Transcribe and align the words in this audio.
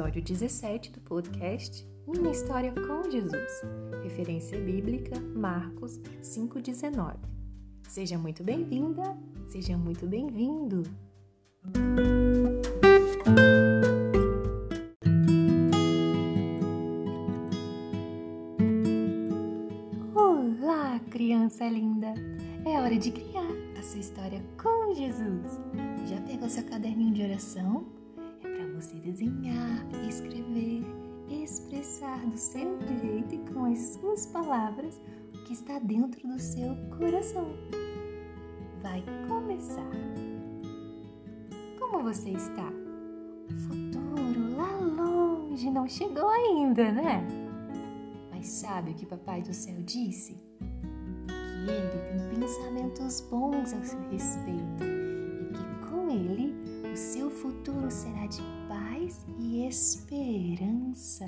episódio 0.00 0.22
17 0.22 0.92
do 0.92 1.00
podcast 1.02 1.86
Uma 2.06 2.30
História 2.30 2.72
com 2.72 3.10
Jesus, 3.10 3.60
referência 4.02 4.58
bíblica 4.58 5.20
Marcos 5.20 5.98
5,19. 6.22 7.16
Seja 7.86 8.16
muito 8.16 8.42
bem-vinda, 8.42 9.14
seja 9.46 9.76
muito 9.76 10.06
bem-vindo! 10.06 10.84
Olá, 20.14 20.98
criança 21.10 21.68
linda! 21.68 22.14
É 22.64 22.80
hora 22.80 22.96
de 22.96 23.12
criar 23.12 23.50
a 23.78 23.82
sua 23.82 24.00
história 24.00 24.42
com 24.56 24.94
Jesus. 24.94 25.60
Já 26.06 26.18
pegou 26.22 26.48
seu 26.48 26.64
caderninho 26.64 27.12
de 27.12 27.22
oração? 27.22 27.99
Você 28.80 28.96
desenhar, 28.96 29.86
escrever, 30.08 30.82
expressar 31.28 32.18
do 32.26 32.38
seu 32.38 32.80
jeito 32.98 33.34
e 33.34 33.52
com 33.52 33.66
as 33.66 33.78
suas 33.78 34.24
palavras 34.24 34.98
o 35.34 35.44
que 35.44 35.52
está 35.52 35.78
dentro 35.78 36.26
do 36.26 36.38
seu 36.38 36.74
coração. 36.96 37.54
Vai 38.82 39.04
começar. 39.28 39.90
Como 41.78 42.02
você 42.02 42.30
está? 42.30 42.72
O 43.50 43.56
futuro 43.68 44.56
lá 44.56 44.78
longe 44.78 45.70
não 45.70 45.86
chegou 45.86 46.30
ainda, 46.30 46.90
né? 46.90 47.28
Mas 48.30 48.48
sabe 48.48 48.92
o 48.92 48.94
que 48.94 49.04
Papai 49.04 49.42
do 49.42 49.52
Céu 49.52 49.76
disse? 49.82 50.40
Que 51.26 51.70
ele 51.70 52.30
tem 52.30 52.40
pensamentos 52.40 53.20
bons 53.30 53.74
ao 53.74 53.84
seu 53.84 54.00
respeito 54.08 54.84
e 54.84 55.52
que 55.52 55.90
com 55.90 56.08
ele 56.10 56.54
o 56.90 56.96
seu 56.96 57.30
futuro 57.30 57.90
será 57.90 58.26
de 58.26 58.59
paz 59.10 59.26
e 59.38 59.66
esperança. 59.66 61.24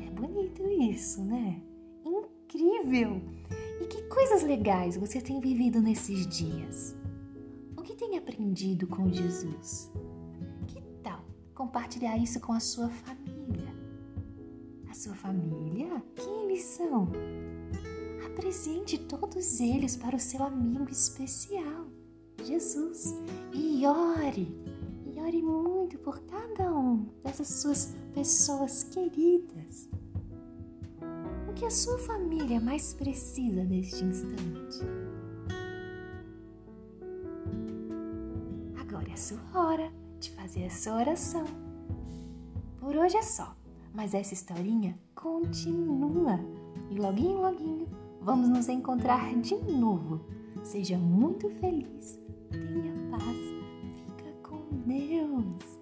É 0.00 0.10
bonito 0.10 0.66
isso, 0.68 1.22
né? 1.22 1.62
Incrível! 2.04 3.22
E 3.80 3.86
que 3.86 4.02
coisas 4.02 4.42
legais 4.42 4.96
você 4.96 5.20
tem 5.20 5.40
vivido 5.40 5.80
nesses 5.80 6.26
dias? 6.26 6.96
O 7.76 7.82
que 7.82 7.94
tem 7.94 8.18
aprendido 8.18 8.86
com 8.86 9.12
Jesus? 9.12 9.92
Que 10.66 10.80
tal 11.02 11.24
compartilhar 11.54 12.16
isso 12.16 12.40
com 12.40 12.52
a 12.52 12.60
sua 12.60 12.88
família? 12.88 13.72
A 14.90 14.94
sua 14.94 15.14
família? 15.14 16.02
Quem 16.16 16.44
eles 16.44 16.64
são? 16.64 17.08
Apresente 18.26 18.98
todos 18.98 19.60
eles 19.60 19.96
para 19.96 20.16
o 20.16 20.20
seu 20.20 20.42
amigo 20.42 20.90
especial, 20.90 21.86
Jesus, 22.42 23.14
e 23.52 23.86
ore 23.86 24.64
ore 25.24 25.42
muito 25.42 25.98
por 25.98 26.20
cada 26.20 26.43
dessas 27.34 27.48
suas 27.48 27.94
pessoas 28.14 28.84
queridas. 28.84 29.88
O 31.48 31.52
que 31.52 31.64
a 31.64 31.70
sua 31.70 31.98
família 31.98 32.60
mais 32.60 32.94
precisa 32.94 33.64
neste 33.64 34.04
instante? 34.04 34.78
Agora 38.80 39.08
é 39.08 39.12
a 39.12 39.16
sua 39.16 39.40
hora 39.52 39.92
de 40.20 40.30
fazer 40.30 40.66
a 40.66 40.70
sua 40.70 40.94
oração. 40.94 41.44
Por 42.78 42.96
hoje 42.96 43.16
é 43.16 43.22
só, 43.22 43.56
mas 43.92 44.14
essa 44.14 44.34
historinha 44.34 44.96
continua 45.14 46.38
e 46.90 46.94
loguinho, 46.94 47.40
loguinho 47.40 47.88
vamos 48.20 48.48
nos 48.48 48.68
encontrar 48.68 49.34
de 49.40 49.56
novo. 49.56 50.20
Seja 50.62 50.96
muito 50.96 51.50
feliz, 51.50 52.16
tenha 52.50 52.92
paz 53.10 53.54
Deus. 54.86 55.73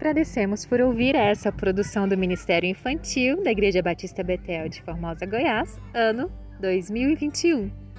Agradecemos 0.00 0.64
por 0.64 0.80
ouvir 0.80 1.14
essa 1.14 1.52
produção 1.52 2.08
do 2.08 2.16
Ministério 2.16 2.66
Infantil 2.66 3.44
da 3.44 3.50
Igreja 3.50 3.82
Batista 3.82 4.24
Betel 4.24 4.66
de 4.66 4.80
Formosa, 4.80 5.26
Goiás, 5.26 5.78
ano 5.92 6.32
2021. 6.58 7.89